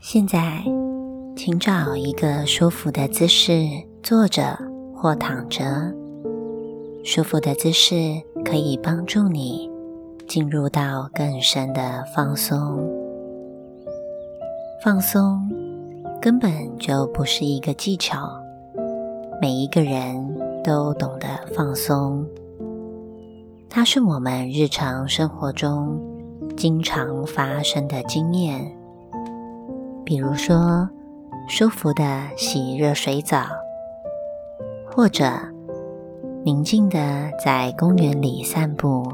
[0.00, 0.62] 现在，
[1.36, 4.67] 请找一个舒服的姿势坐着。
[5.00, 5.64] 或躺着。
[7.04, 7.94] 舒服的姿势
[8.44, 9.70] 可以帮助你
[10.26, 12.78] 进入到更深的放松。
[14.84, 15.40] 放松
[16.20, 18.28] 根本就不是一个技巧，
[19.40, 22.26] 每一个人都懂得放松。
[23.70, 26.00] 它是我们日常生活中
[26.56, 28.76] 经常发生的经验。
[30.04, 30.88] 比如说，
[31.48, 33.44] 舒服的洗热水澡，
[34.90, 35.24] 或者
[36.44, 36.98] 宁静的
[37.44, 39.12] 在公园里散步，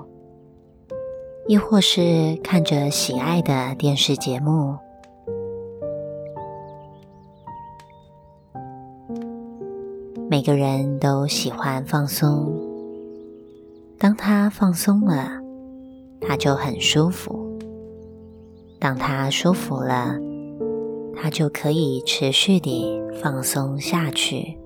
[1.47, 4.77] 亦或是看着喜爱的电视节目。
[10.31, 12.53] 每个人都喜欢放松，
[13.99, 15.29] 当他放松了，
[16.21, 17.33] 他就很舒服；
[18.81, 20.19] 当他舒服了，
[21.15, 24.59] 他就可以持续地放松下去。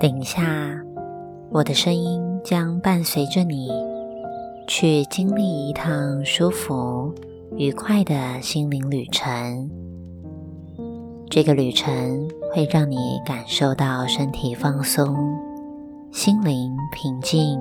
[0.00, 0.42] 等一下，
[1.50, 3.68] 我的声音将伴随着你
[4.66, 7.14] 去经历一趟舒服、
[7.56, 9.70] 愉快的心灵旅程。
[11.28, 15.14] 这个旅程会让你感受到身体放松、
[16.10, 17.60] 心灵平静，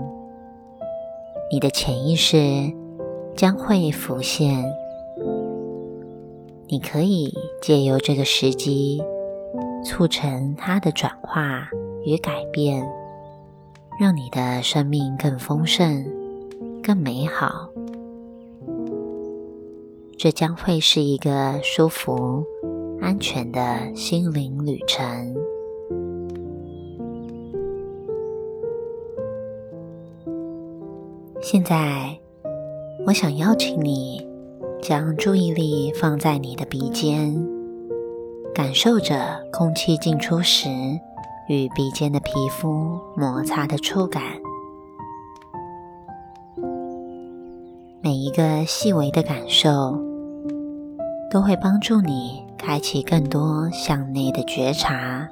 [1.51, 2.73] 你的潜意识。
[3.35, 4.65] 将会浮现。
[6.67, 9.01] 你可以借由这个时机，
[9.85, 11.69] 促成它的转化
[12.05, 12.87] 与改变，
[13.99, 16.05] 让你的生命更丰盛、
[16.83, 17.69] 更美好。
[20.17, 22.43] 这将会是一个舒服、
[23.01, 25.35] 安全的心灵旅程。
[31.41, 32.17] 现在。
[33.05, 34.27] 我想邀请你
[34.81, 37.33] 将注意力放在你的鼻尖，
[38.53, 40.69] 感受着空气进出时
[41.49, 44.21] 与鼻尖的皮肤摩擦的触感。
[48.01, 49.99] 每一个细微的感受
[51.31, 55.27] 都会帮助你开启更多向内的觉察，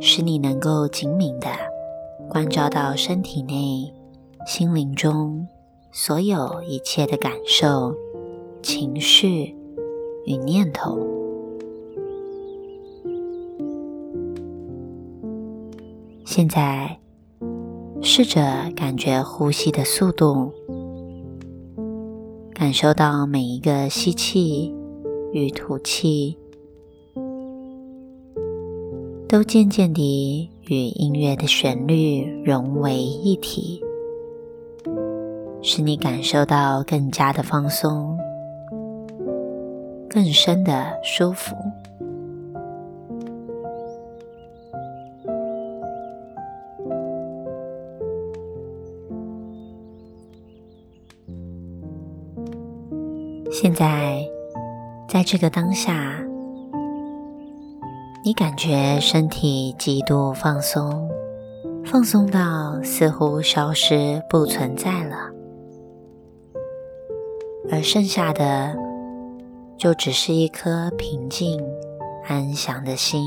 [0.00, 1.48] 使你能够紧敏的
[2.28, 3.92] 关照到身体内、
[4.46, 5.48] 心灵中。
[5.92, 7.92] 所有一切的感受、
[8.62, 9.56] 情绪
[10.24, 11.19] 与念头。
[16.32, 16.96] 现在，
[18.00, 18.40] 试着
[18.76, 20.52] 感觉呼吸的速度，
[22.54, 24.72] 感受到每一个吸气
[25.32, 26.38] 与吐气，
[29.28, 33.82] 都渐渐地与音乐的旋律融为一体。
[35.62, 38.16] 使你感受到更加的放松，
[40.08, 41.56] 更深的舒服。
[53.62, 54.26] 现在，
[55.06, 56.18] 在这个当下，
[58.24, 61.06] 你感觉身体极度放松，
[61.84, 65.30] 放松到似乎消失不存在了。
[67.70, 68.74] 而剩下的，
[69.76, 71.62] 就只是一颗平静、
[72.26, 73.22] 安详的心，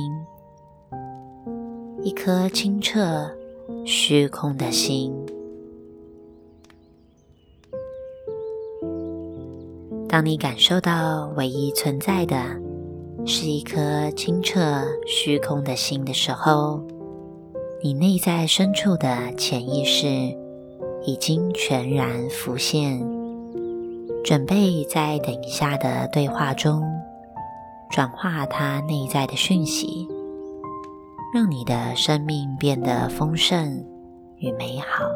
[2.02, 3.30] 一颗清澈、
[3.86, 5.14] 虚空的心。
[10.13, 12.35] 当你感受到唯一存在的
[13.26, 16.79] 是一颗清澈、虚空的心的时候，
[17.82, 20.05] 你内在深处的潜意识
[21.03, 23.03] 已经全然浮现。
[24.23, 26.84] 准备在等一下的对话中
[27.90, 30.08] 转化它内在的讯息，
[31.34, 33.84] 让你的生命变得丰盛
[34.38, 35.09] 与美好。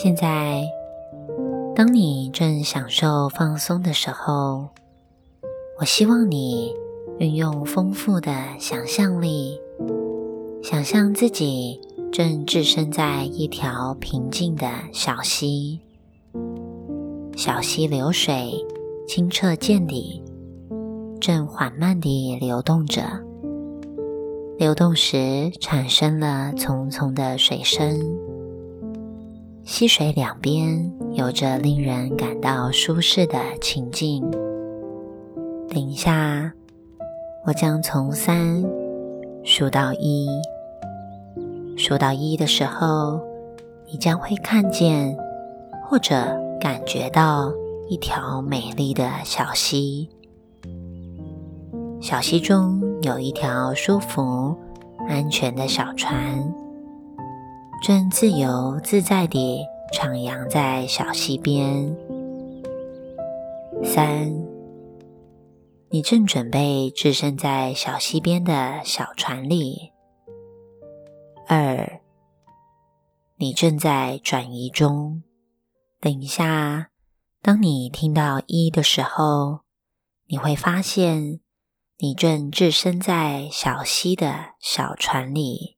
[0.00, 0.62] 现在，
[1.74, 4.68] 当你正享受放松的时候，
[5.80, 6.72] 我希望你
[7.18, 9.58] 运用丰富的想象力。
[10.62, 11.80] 想象自己
[12.12, 15.80] 正置身在一条平静的小溪
[17.36, 18.64] 小溪流水
[19.08, 20.22] 清澈见底，
[21.20, 23.02] 正缓慢地流动着。
[24.58, 28.27] 流动时产生了淙淙的水声。
[29.68, 34.28] 溪水两边有着令人感到舒适的情境。
[35.68, 36.50] 等一下，
[37.44, 38.64] 我将从三
[39.44, 40.26] 数到一。
[41.76, 43.20] 数到一的时候，
[43.92, 45.14] 你将会看见
[45.84, 46.14] 或者
[46.58, 47.52] 感觉到
[47.90, 50.08] 一条美丽的小溪。
[52.00, 54.56] 小溪中有一条舒服、
[55.06, 56.42] 安全的小船，
[57.80, 61.96] 正自由自在地徜徉在小溪边。
[63.84, 64.34] 三，
[65.88, 69.92] 你正准备置身在小溪边的小船里。
[71.46, 72.00] 二，
[73.36, 75.22] 你正在转移中。
[76.00, 76.90] 等一下，
[77.40, 79.60] 当你听到一的时候，
[80.26, 81.40] 你会发现
[81.98, 85.77] 你正置身在小溪的小船里。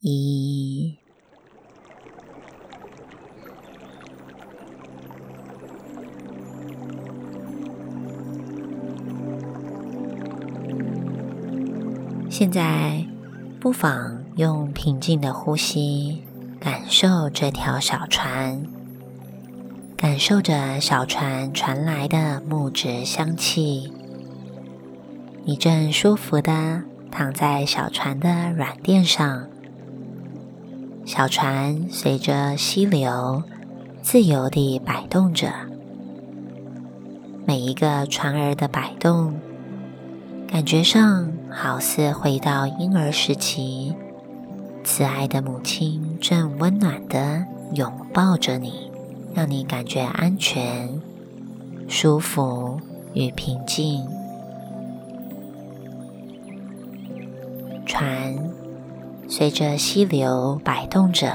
[0.00, 0.98] 一，
[12.30, 13.04] 现在。
[13.60, 16.22] 不妨用平静的呼吸，
[16.60, 18.64] 感受这条小船，
[19.96, 23.92] 感受着小船传来的木质香气。
[25.44, 29.48] 你正舒服的躺在小船的软垫上，
[31.08, 33.42] 小船随着溪流
[34.02, 35.50] 自由地摆动着，
[37.46, 39.34] 每一个船儿的摆动。
[40.46, 43.94] 感觉上好似回到婴儿时期，
[44.84, 48.90] 慈爱的母亲正温暖的拥抱着你，
[49.32, 51.00] 让你感觉安全、
[51.88, 52.78] 舒服
[53.14, 54.06] 与平静。
[57.86, 58.47] 船
[59.30, 61.30] 随着溪流摆动着，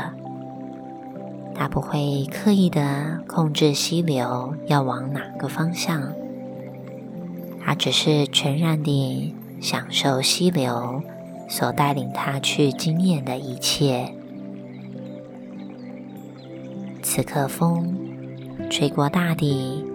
[1.54, 6.12] 它不会刻意的控制溪流要往哪个方向。
[7.63, 11.04] 它只是全然地享受溪流
[11.48, 14.12] 所带领它去经验的一切。
[17.04, 17.96] 此刻，风
[18.72, 19.86] 吹过大地，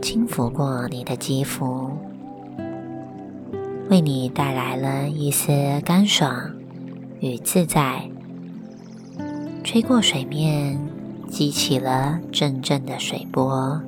[0.00, 1.90] 轻拂过你的肌肤，
[3.90, 5.52] 为你带来了一丝
[5.84, 6.50] 干爽
[7.22, 8.02] 与自在。
[9.62, 10.76] 吹过水面，
[11.28, 13.80] 激起了阵阵的水波。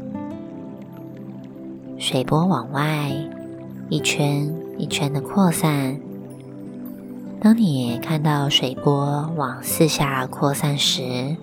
[1.98, 3.10] 水波往外
[3.88, 5.98] 一圈一圈的扩散。
[7.40, 11.36] 当你看到水波往四下扩散时，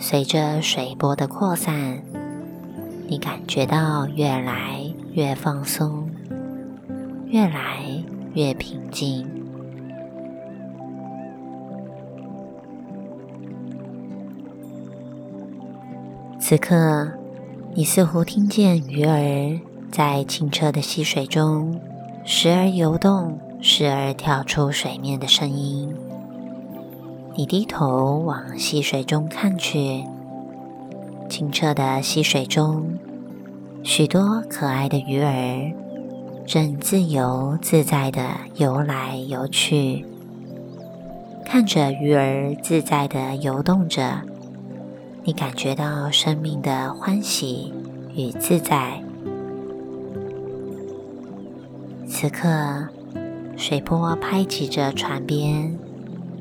[0.00, 2.02] 随着水波的扩散，
[3.06, 6.10] 你感觉到越来越放松，
[7.28, 8.02] 越来
[8.34, 9.37] 越平静。
[16.48, 17.06] 此刻。
[17.74, 19.60] 你似乎听见鱼儿
[19.92, 21.78] 在清澈的溪水中
[22.24, 25.94] 时而游动、时而跳出水面的声音。
[27.36, 30.02] 你低头往溪水中看去，
[31.28, 32.98] 清澈的溪水中，
[33.82, 35.70] 许多可爱的鱼儿
[36.46, 38.22] 正自由自在地
[38.54, 40.02] 游来游去。
[41.44, 44.22] 看着鱼儿自在地游动着。
[45.28, 47.70] 你感觉到生命的欢喜
[48.16, 48.98] 与自在。
[52.06, 52.88] 此刻，
[53.54, 55.78] 水波拍击着船边，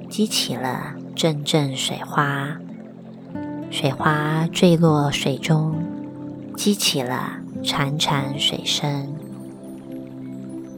[0.09, 2.57] 激起了阵阵水花。
[3.69, 5.75] 水花坠落水中，
[6.55, 9.13] 激起了潺潺水声。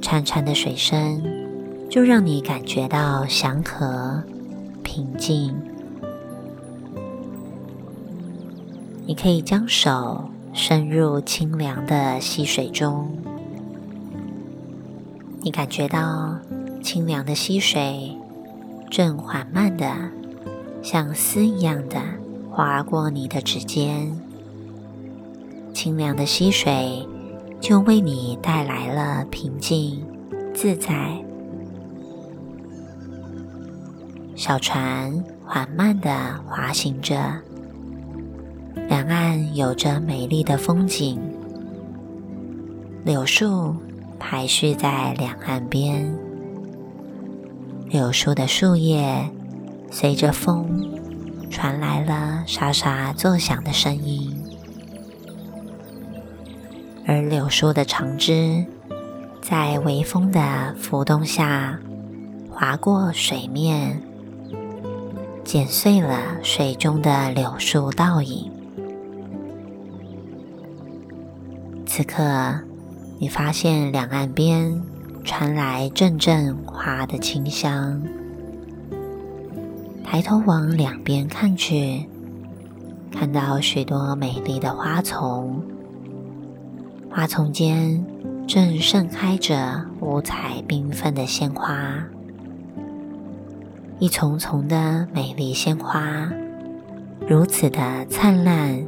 [0.01, 1.21] 潺潺的水声，
[1.91, 4.23] 就让你感觉到祥和、
[4.81, 5.55] 平静。
[9.09, 13.09] 你可以将手伸入清凉的溪水中，
[15.41, 16.37] 你感觉到
[16.83, 18.15] 清凉的溪水
[18.91, 19.91] 正缓慢的
[20.83, 21.99] 像丝一样的
[22.51, 24.15] 划过你的指尖，
[25.73, 27.03] 清凉的溪水
[27.59, 30.05] 就为你带来了平静
[30.53, 31.19] 自在。
[34.35, 37.17] 小船缓慢的滑行着。
[38.89, 41.21] 两岸有着美丽的风景，
[43.05, 43.75] 柳树
[44.17, 46.11] 排序在两岸边，
[47.87, 49.29] 柳树的树叶
[49.91, 50.89] 随着风
[51.51, 54.35] 传来了沙沙作响的声音。
[57.05, 58.65] 而柳树的长枝
[59.39, 61.79] 在微风的浮动下
[62.49, 64.01] 划过水面，
[65.43, 68.51] 剪碎了水中的柳树倒影。
[71.91, 72.23] 此刻，
[73.17, 74.79] 你发现两岸边
[75.23, 77.99] 传来阵阵花的清香。
[80.03, 82.07] 抬头往两边看去，
[83.11, 85.63] 看到许多美丽的花丛，
[87.09, 88.05] 花丛间
[88.47, 92.03] 正盛开着五彩缤纷的鲜花，
[93.97, 96.31] 一丛丛的美丽鲜花，
[97.27, 98.79] 如此的灿烂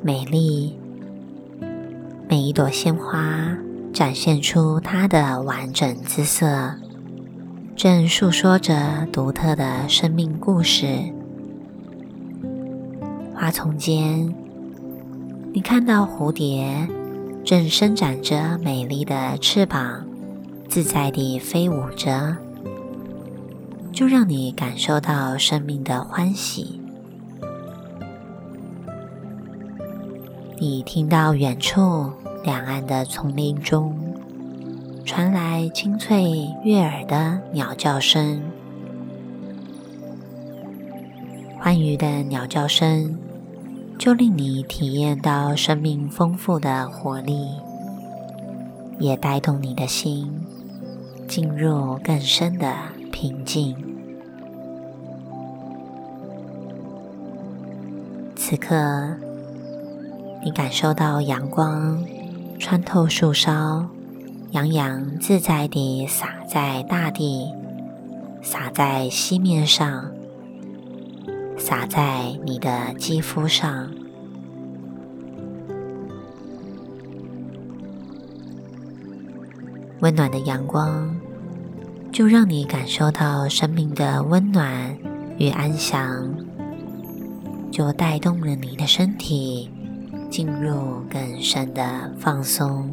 [0.00, 0.74] 美丽。
[2.30, 3.58] 每一朵鲜花
[3.92, 6.76] 展现出它的完整姿色，
[7.74, 10.86] 正诉说着独特的生命故事。
[13.34, 14.32] 花丛间，
[15.52, 16.86] 你看到蝴蝶
[17.44, 20.06] 正伸展着美丽的翅膀，
[20.68, 22.36] 自在地飞舞着，
[23.90, 26.79] 就让你感受到生命的欢喜。
[30.60, 32.12] 你听到远处。
[32.42, 33.94] 两岸的丛林中
[35.04, 38.40] 传来清脆悦耳的鸟叫声，
[41.58, 43.14] 欢愉的鸟叫声
[43.98, 47.50] 就令你体验到生命丰富的活力，
[48.98, 50.32] 也带动你的心
[51.28, 52.74] 进入更深的
[53.12, 53.76] 平静。
[58.34, 59.14] 此刻，
[60.42, 62.02] 你感受到阳光。
[62.58, 63.88] 穿透树梢，
[64.50, 67.46] 洋洋自在地洒在大地，
[68.42, 70.12] 洒在溪面上，
[71.56, 73.90] 洒在你的肌肤上。
[80.00, 81.16] 温暖的阳光，
[82.12, 84.94] 就让你感受到生命的温暖
[85.38, 86.30] 与安详，
[87.70, 89.70] 就带动了你的身体。
[90.30, 91.82] 进入更深的
[92.18, 92.88] 放松。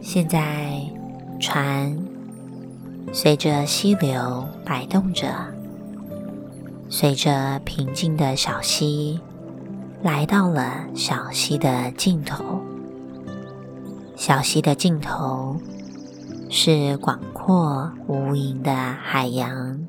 [0.00, 0.80] 现在，
[1.38, 1.96] 船
[3.12, 5.28] 随着溪流摆动着，
[6.88, 9.20] 随着平静的小溪，
[10.02, 12.42] 来到了小溪的尽头。
[14.16, 15.56] 小溪的尽头。
[16.48, 19.86] 是广阔无垠的海洋，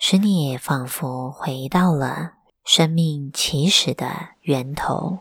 [0.00, 2.32] 使你仿佛回到了
[2.64, 5.20] 生命起始的源头。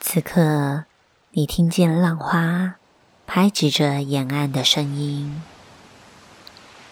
[0.00, 0.86] 此刻，
[1.30, 2.78] 你听见浪花。
[3.38, 5.42] 拍击着沿岸的声音，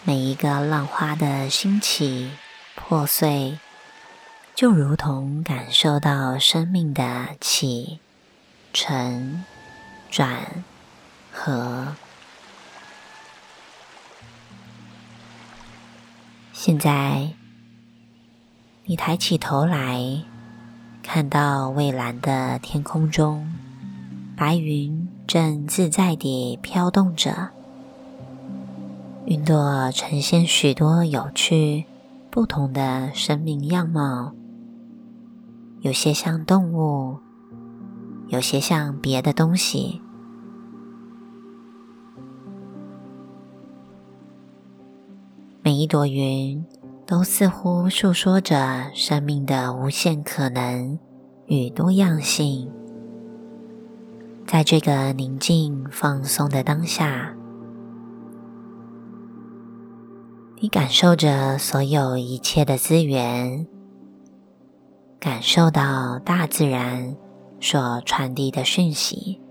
[0.03, 2.29] 每一个浪花的兴起、
[2.75, 3.57] 破碎，
[4.53, 7.99] 就如同感受到生命的起、
[8.71, 9.43] 沉、
[10.11, 10.63] 转、
[11.31, 11.95] 合。
[16.53, 17.31] 现在，
[18.83, 20.21] 你抬起头来，
[21.01, 23.51] 看到蔚蓝的天空中，
[24.37, 25.09] 白云。
[25.27, 27.49] 正自在地飘动着，
[29.25, 31.85] 云朵呈现许多有趣、
[32.29, 34.33] 不同的生命样貌，
[35.81, 37.17] 有些像动物，
[38.27, 39.99] 有些像别的东西。
[45.63, 46.63] 每一朵云
[47.07, 50.99] 都似乎诉说着生命的无限可能
[51.47, 52.71] 与多样性。
[54.45, 57.35] 在这个宁静放松的当下，
[60.61, 63.67] 你感受着所有一切的资源，
[65.19, 67.17] 感受到大自然
[67.59, 69.41] 所传递的讯息，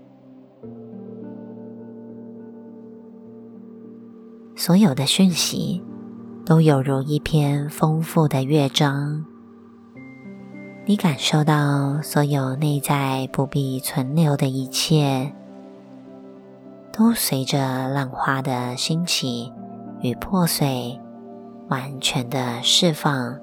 [4.55, 5.83] 所有的讯息
[6.45, 9.25] 都有如一篇丰富的乐章。
[10.87, 15.33] 你感受到所有内在不必存留的一切，
[16.93, 19.51] 都随着浪花的兴起
[20.01, 21.01] 与破碎，
[21.69, 23.35] 完全的释放。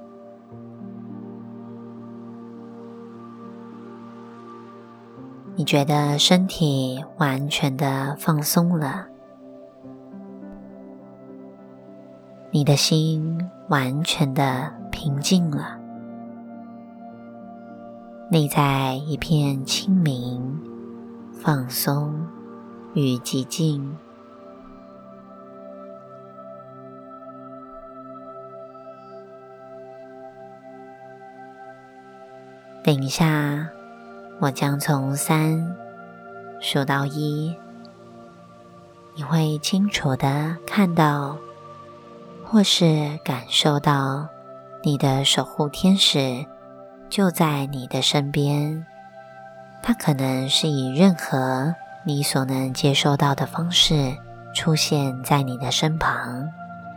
[5.55, 9.05] 你觉得身体完全的放松了，
[12.51, 15.77] 你的心完全的平静了，
[18.33, 20.59] 内在一片清明、
[21.39, 22.19] 放松
[22.95, 23.95] 与寂静。
[32.83, 33.69] 等一下，
[34.39, 35.77] 我将从三
[36.59, 37.55] 数到一，
[39.13, 41.37] 你会清楚的看到，
[42.43, 44.27] 或是感受到
[44.83, 46.43] 你的守护天使
[47.13, 48.83] 就在你的身边。
[49.83, 54.17] 它可能是以任何你所能接收到的方式
[54.55, 56.49] 出现在你的身旁。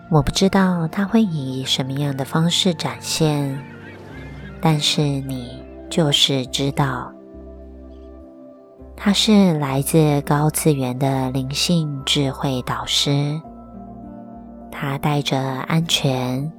[0.09, 3.63] 我不知道它会以什么样的方式展现，
[4.59, 5.63] 但是你。
[5.89, 7.13] 就是知道，
[8.97, 13.41] 他是来自高次元的灵性智慧导师。
[14.69, 16.53] 他带着安全、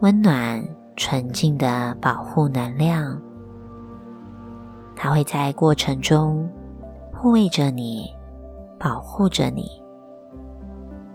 [0.00, 0.62] 温暖、
[0.96, 3.20] 纯净的保护能量，
[4.96, 6.50] 它会在过程中
[7.12, 8.06] 护卫着你，
[8.78, 9.68] 保护着你，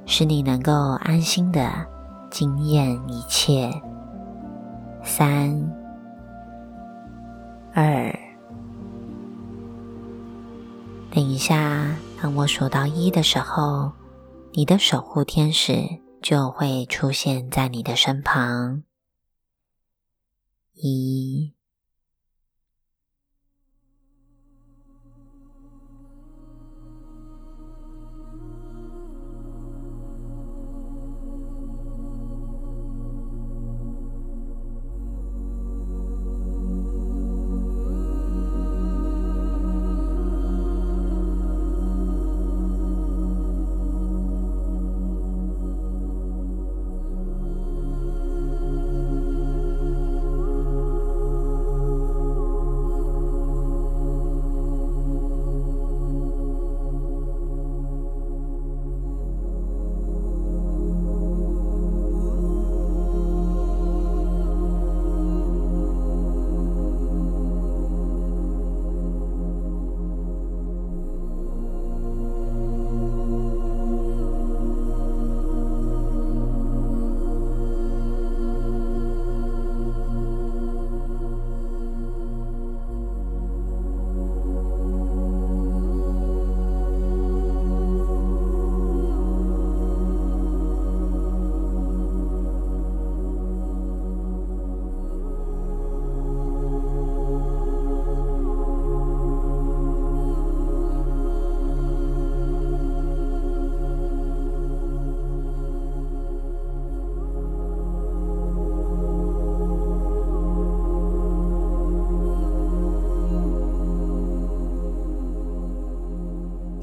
[0.06, 0.72] 使你能够
[1.02, 1.70] 安心的
[2.30, 3.72] 惊艳一切。
[5.04, 5.52] 三。
[7.74, 8.14] 二，
[11.10, 13.92] 等一下，当我数到一的时候，
[14.52, 15.74] 你的守护天使
[16.22, 18.84] 就会出现在你的身旁。
[20.82, 21.61] 一。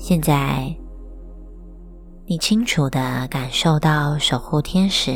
[0.09, 0.75] 现在，
[2.25, 5.12] 你清楚的感受到守护天使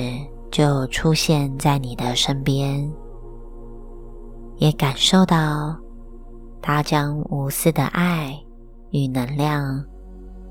[0.50, 2.92] 就出现在你的身边，
[4.58, 5.74] 也感受到
[6.60, 8.38] 他将无私的爱
[8.90, 9.82] 与能量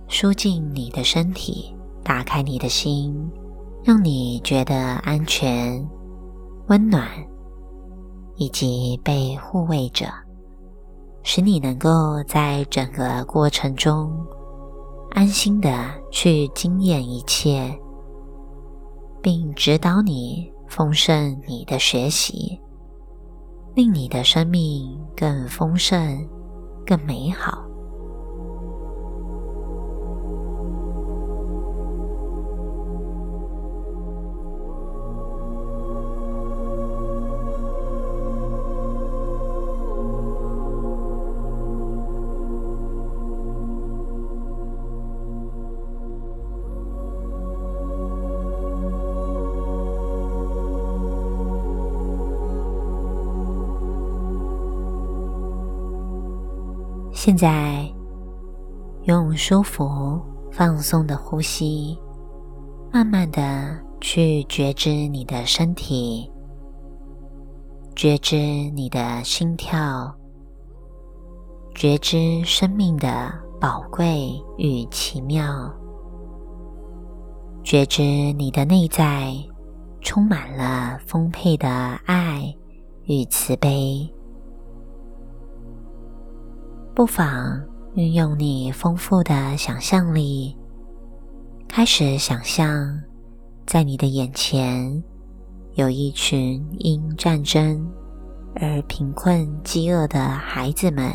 [0.07, 3.15] 输进你的身体，打开你的心，
[3.83, 5.87] 让你觉得安全、
[6.67, 7.07] 温暖
[8.37, 10.07] 以及被护卫着。
[11.23, 14.11] 使你能够在整个过程中
[15.11, 15.69] 安心的
[16.11, 17.77] 去经验一切，
[19.21, 22.59] 并指导你丰盛你的学习，
[23.75, 26.27] 令你的生命更丰盛、
[26.85, 27.70] 更美好。
[57.23, 57.87] 现在，
[59.03, 60.19] 用舒服、
[60.51, 61.95] 放松的呼吸，
[62.91, 66.27] 慢慢的去觉知你的身体，
[67.95, 70.11] 觉知你的心跳，
[71.75, 75.71] 觉知生命的宝贵与奇妙，
[77.63, 79.31] 觉知你的内在
[80.01, 81.69] 充满了丰沛的
[82.07, 82.51] 爱
[83.03, 84.11] 与慈悲。
[86.93, 87.59] 不妨
[87.95, 90.55] 运用你丰富的想象力，
[91.67, 93.01] 开始想象
[93.65, 95.01] 在你的眼前
[95.75, 97.89] 有一群因战争
[98.55, 101.09] 而贫困饥饿的孩子们，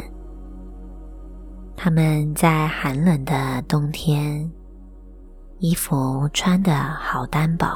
[1.77, 4.51] 他们在寒冷的冬天，
[5.59, 7.67] 衣服穿得好单薄，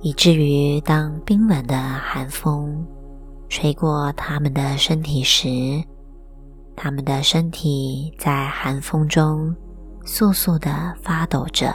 [0.00, 2.86] 以至于当冰冷的寒风
[3.48, 5.48] 吹过他们的身体时，
[6.76, 9.54] 他们的身体在寒风中
[10.04, 11.74] 簌簌的发抖着。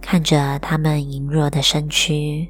[0.00, 2.48] 看着他们羸弱的身躯，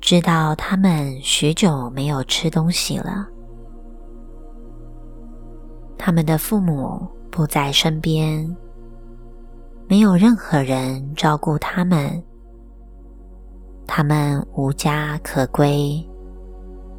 [0.00, 3.26] 知道他们许久没有吃东西了。
[5.98, 8.56] 他们的父母不在身边，
[9.88, 12.22] 没有任何人照顾他们。
[13.88, 16.08] 他们无家可归，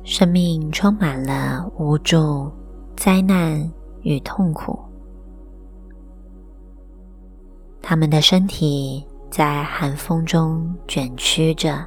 [0.04, 2.52] 生命充满了无助、
[2.98, 3.72] 灾难
[4.02, 4.78] 与痛苦。
[7.82, 9.06] 他们的身体。
[9.32, 11.86] 在寒风中卷曲着，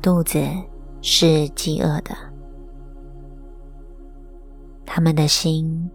[0.00, 0.40] 肚子
[1.02, 2.16] 是饥饿的。
[4.86, 5.86] 他们的心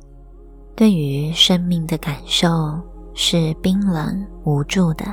[0.76, 2.80] 对于生命的感受
[3.16, 5.06] 是冰冷无助的，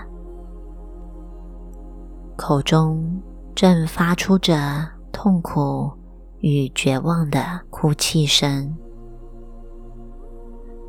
[2.37, 3.23] 口中
[3.55, 5.91] 正发出着痛苦
[6.41, 8.77] 与绝望的哭泣声。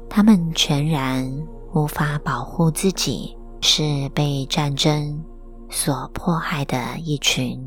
[0.10, 1.30] 他们全然
[1.74, 3.38] 无法保护自己。
[3.68, 5.26] 是被战争
[5.72, 7.60] 所迫害的一群。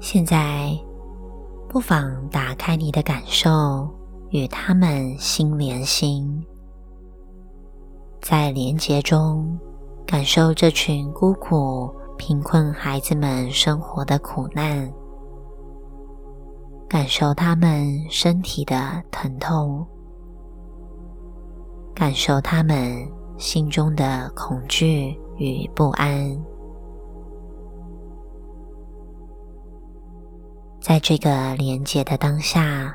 [0.00, 0.74] 现在，
[1.68, 3.90] 不妨打开你的感受，
[4.30, 6.42] 与他们心连心，
[8.20, 9.58] 在连结中
[10.06, 14.92] 感受这群孤苦、贫困孩子们生活的苦难，
[16.88, 19.86] 感受他们身体的疼痛。
[21.94, 23.06] 感受他们
[23.36, 26.38] 心中的恐惧与不安，
[30.80, 32.94] 在这个连接的当下，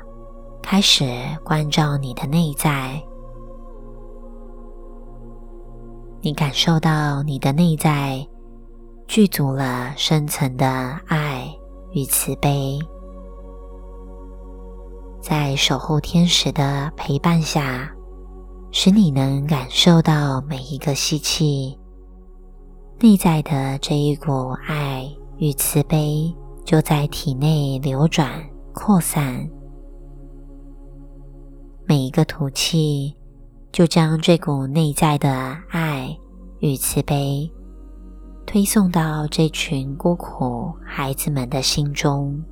[0.62, 1.04] 开始
[1.44, 3.00] 关照你的内在。
[6.26, 8.26] 你感受到你的内在
[9.06, 10.66] 具足了深层的
[11.06, 11.48] 爱
[11.92, 12.80] 与慈悲，
[15.22, 17.88] 在守护天使的陪伴下。
[18.72, 21.78] 使你能感受到每一个吸气，
[22.98, 25.08] 内在的这一股爱
[25.38, 26.34] 与慈悲
[26.64, 28.28] 就在体内流转
[28.74, 29.48] 扩散；
[31.84, 33.14] 每一个吐气，
[33.76, 36.08] 就将这股内在的爱
[36.60, 37.52] 与慈悲
[38.46, 42.42] 推送到这群孤苦孩子们的心中。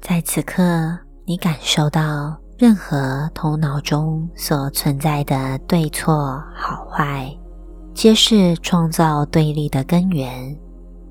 [0.00, 7.34] 在此刻，你感受到任何头脑中所存在的对错、好坏，
[7.94, 10.54] 皆是创造对立的根源，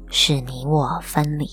[0.09, 1.47] 使你我分离，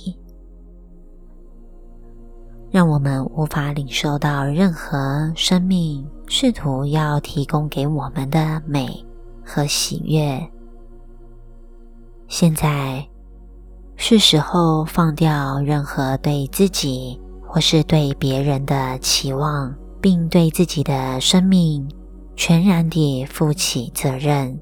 [2.70, 9.02] 让我们无法领受到任何生命试图要提供给我们的美
[9.42, 10.46] 和喜悦。
[12.28, 13.02] 现在
[13.96, 17.18] 是时候放掉任何对自己。
[17.48, 19.74] 或是对别人的期望，
[20.06, 21.84] 并对自己的生命
[22.36, 24.56] 全然地负起责任。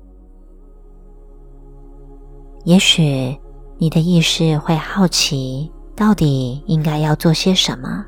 [2.65, 3.39] 也许
[3.77, 8.07] 你的意识会好奇，到底应该要做些什么？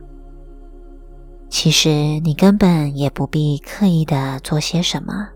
[1.51, 5.29] 其实你根本也不必刻意的做些什么，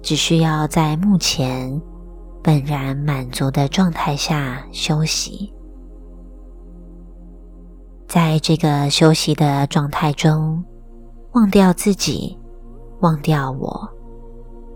[0.00, 1.82] 只需要在目前
[2.40, 5.52] 本然满足的状态下休息。
[8.12, 10.62] 在这个休息的状态中，
[11.32, 12.38] 忘掉自己，
[13.00, 13.88] 忘掉我，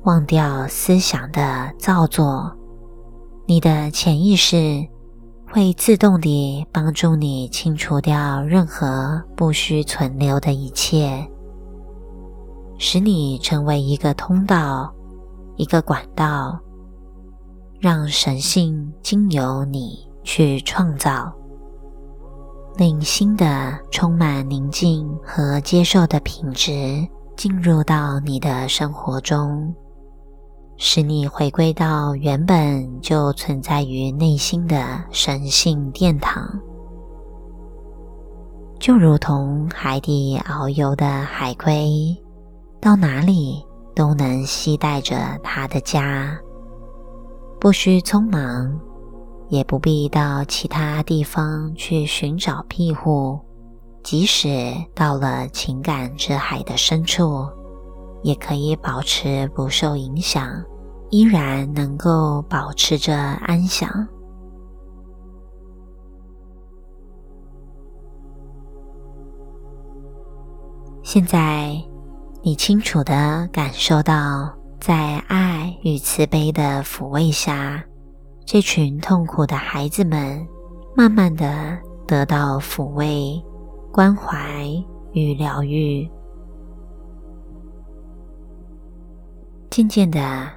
[0.04, 2.50] 忘掉思想的造作，
[3.44, 4.82] 你的潜意识
[5.52, 11.22] 会自动地帮助你清除掉任何不需存留的一切，
[12.78, 14.90] 使你成为一个通道，
[15.56, 16.58] 一个管道，
[17.80, 21.30] 让神性经由你去创造。
[22.76, 29.74] 令新的、充满宁静和接受的品质进入到你的生活中，
[30.76, 36.46] 使你回归到原本就存在于内心的神性殿堂。
[38.78, 42.14] 就如同海底遨游的海龟，
[42.78, 46.38] 到哪里都能携带着它的家，
[47.58, 48.78] 不需匆忙，
[49.48, 53.40] 也不必到其他地方去寻找庇护。
[54.02, 57.44] 即使到了情感之海的深处，
[58.22, 60.64] 也可以保持不受影响，
[61.10, 64.06] 依然能够保持着安详。
[71.02, 71.76] 现在，
[72.42, 77.84] 你清楚的感受到，在爱与慈悲的抚慰下，
[78.46, 80.46] 这群痛苦的孩子们
[80.94, 83.44] 慢慢的得到抚慰、
[83.92, 84.64] 关怀
[85.10, 86.08] 与疗愈。
[89.68, 90.48] 渐渐的，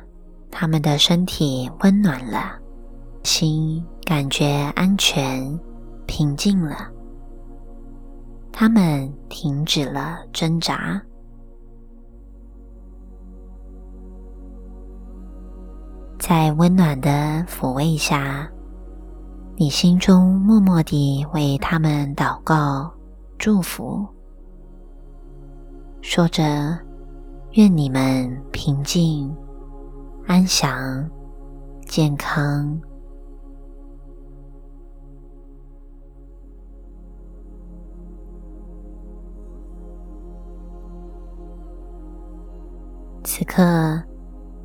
[0.51, 2.59] 他们的身体温暖了，
[3.23, 5.59] 心感觉安全、
[6.05, 6.87] 平静了。
[8.51, 11.01] 他们停止了挣扎，
[16.19, 17.09] 在温暖的
[17.47, 18.45] 抚慰下，
[19.55, 22.91] 你心中默默地为他们祷告、
[23.37, 24.05] 祝福，
[26.01, 26.77] 说着
[27.55, 29.33] ：“愿你们平静、
[30.27, 31.09] 安详、
[31.87, 32.77] 健康。”
[43.23, 44.03] 此刻，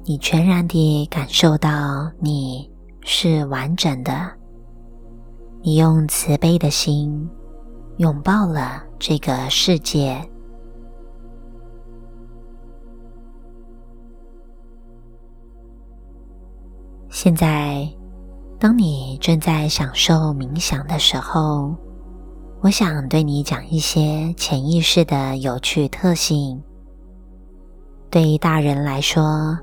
[0.06, 4.30] 你全然地感受到你是完整的。
[5.62, 7.26] 你用慈悲的心
[7.96, 10.22] 拥抱了这个世界。
[17.08, 17.88] 现在，
[18.58, 21.74] 当你正在享受冥想的时候，
[22.60, 26.62] 我想对你讲一些潜意识的有趣特性。
[28.10, 29.58] 对于大人来说，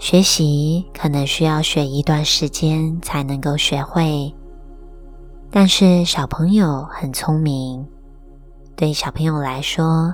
[0.00, 4.34] 学习可能需要学一段时间才能够学会，
[5.50, 7.86] 但是小朋友很聪明。
[8.74, 10.12] 对小朋友来说，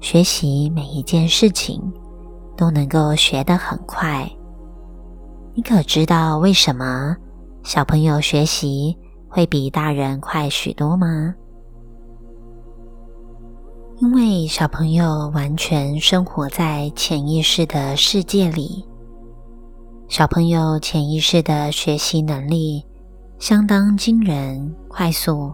[0.00, 1.80] 学习每一件事情
[2.56, 4.28] 都能够学得很快。
[5.54, 7.16] 你可知道为什么
[7.62, 8.98] 小朋友学习
[9.28, 11.32] 会比大人快许多吗？
[13.98, 18.84] 因为小朋友完全生活在潜意识的世界里，
[20.06, 22.84] 小朋友潜意识的学习能力
[23.38, 25.52] 相当惊人、快速。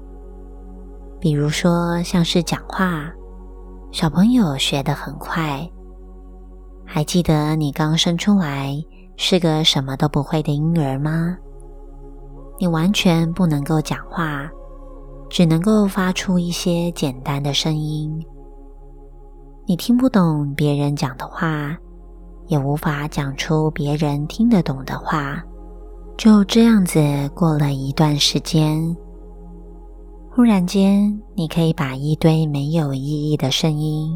[1.21, 3.11] 比如说，像是讲话，
[3.93, 5.67] 小朋友学得很快。
[6.85, 8.77] 还记得你刚生出来
[9.17, 11.37] 是个什么都不会的婴儿吗？
[12.59, 14.51] 你完全不能够讲话。
[15.31, 18.21] 只能够发出一些简单的声音，
[19.65, 21.79] 你听不懂别人讲的话，
[22.51, 25.43] 也无法讲出别人听得懂的话。
[26.19, 27.01] 就这样子
[27.35, 28.95] 过了一段时间，
[30.31, 34.15] 忽然间，你可以把一堆没有意义的声音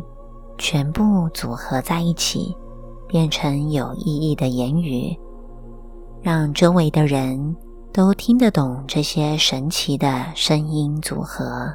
[0.58, 2.54] 全部组合在一起，
[3.08, 5.16] 变成有意义的言语，
[6.20, 7.56] 让周围的人。
[7.94, 11.72] 都听得懂这些神奇的声音组合。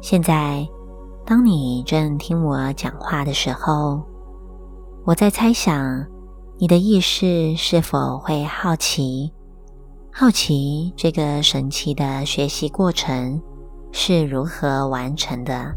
[0.00, 0.66] 现在，
[1.26, 4.00] 当你正听我讲话的时候，
[5.04, 6.06] 我在猜想，
[6.58, 9.32] 你的意识是否会好奇，
[10.12, 13.42] 好奇这个神奇的学习过程
[13.90, 15.74] 是如何完成的？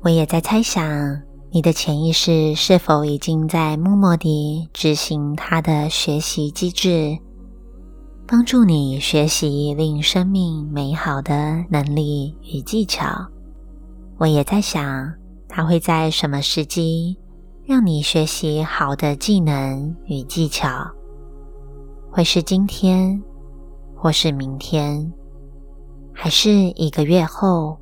[0.00, 7.18] 我也在猜想，你的潜意识是否已经在默默地执行它的学习机制。
[8.26, 13.04] 帮助你学习令生命美好的能力与技巧。
[14.16, 15.12] 我也在想，
[15.46, 17.18] 它会在什么时机
[17.70, 20.68] 让你学习好的技能与技巧？
[22.10, 23.22] 会是今天，
[23.94, 25.12] 或是明天，
[26.12, 27.78] 还是一个月后？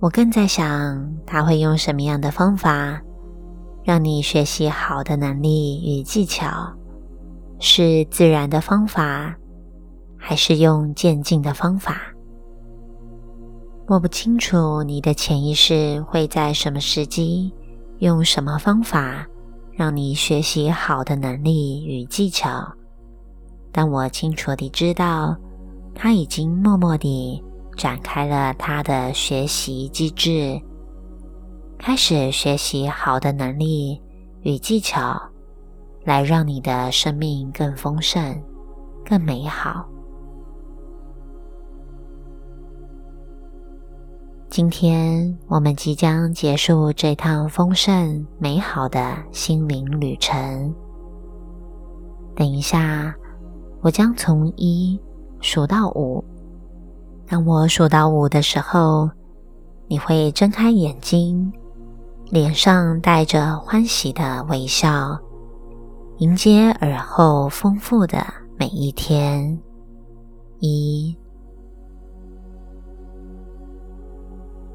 [0.00, 2.98] 我更在想，他会用什么样的方法
[3.84, 6.48] 让你学习好的能力与技巧？
[7.58, 9.36] 是自然的方法，
[10.16, 12.00] 还是用渐进的方法？
[13.86, 17.52] 我不清楚你的潜意识会在什么时机，
[18.02, 19.24] 用什么方法
[19.70, 22.68] 让你学习好的能力与技巧。
[23.70, 25.36] 但我清楚地知道，
[25.94, 27.40] 他已经默默地
[27.76, 30.60] 展开了他的学习机制，
[31.78, 34.02] 开始学习好的能力
[34.40, 35.22] 与技巧。
[36.04, 38.42] 来让你的生命更丰盛、
[39.08, 39.88] 更美好。
[44.52, 50.74] 今天我们即将结束这趟丰盛美好的心灵旅程。
[52.36, 53.14] 等一下，
[53.80, 55.00] 我将从一
[55.40, 56.22] 数到五。
[57.26, 59.08] 当我数到五的时候，
[59.88, 61.50] 你会睁开眼睛，
[62.28, 65.18] 脸上带着欢喜的微笑，
[66.18, 68.22] 迎接耳后丰富的
[68.58, 69.58] 每一天。
[70.58, 71.16] 一。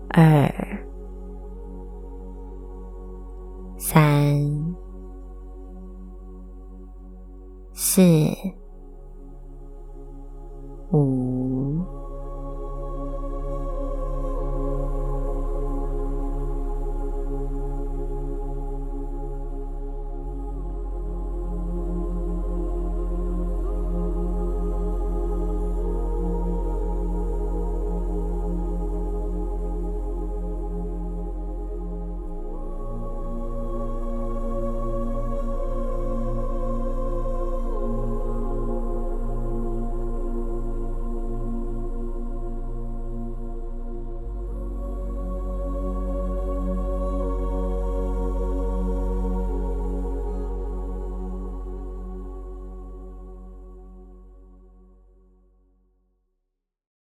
[0.10, 0.52] 二
[3.78, 4.76] 三
[7.74, 8.27] 四